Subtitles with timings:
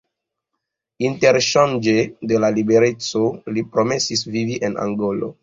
[1.09, 1.93] Interŝanĝe
[2.31, 3.23] de la libereco,
[3.59, 5.33] li promesis vivi en Angolo.